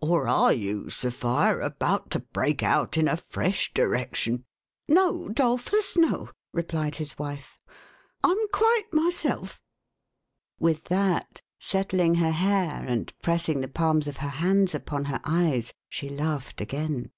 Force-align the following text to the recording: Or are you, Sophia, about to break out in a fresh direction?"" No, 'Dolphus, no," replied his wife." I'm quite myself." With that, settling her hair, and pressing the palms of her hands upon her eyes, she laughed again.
Or 0.00 0.28
are 0.28 0.52
you, 0.52 0.90
Sophia, 0.90 1.58
about 1.58 2.08
to 2.12 2.20
break 2.20 2.62
out 2.62 2.96
in 2.96 3.08
a 3.08 3.16
fresh 3.16 3.72
direction?"" 3.74 4.44
No, 4.88 5.28
'Dolphus, 5.28 5.96
no," 5.96 6.30
replied 6.52 6.94
his 6.94 7.18
wife." 7.18 7.58
I'm 8.22 8.38
quite 8.52 8.92
myself." 8.92 9.60
With 10.60 10.84
that, 10.84 11.42
settling 11.58 12.14
her 12.14 12.30
hair, 12.30 12.84
and 12.86 13.12
pressing 13.24 13.60
the 13.60 13.66
palms 13.66 14.06
of 14.06 14.18
her 14.18 14.28
hands 14.28 14.72
upon 14.72 15.06
her 15.06 15.18
eyes, 15.24 15.74
she 15.88 16.08
laughed 16.08 16.60
again. 16.60 17.10